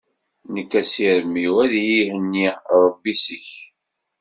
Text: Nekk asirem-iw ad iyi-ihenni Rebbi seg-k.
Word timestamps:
Nekk 0.53 0.71
asirem-iw 0.81 1.55
ad 1.63 1.73
iyi-ihenni 1.81 2.47
Rebbi 2.83 3.13
seg-k. 3.23 3.49